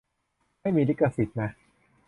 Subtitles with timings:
[0.61, 1.49] ไม่มีลิขสิทธิ์นะ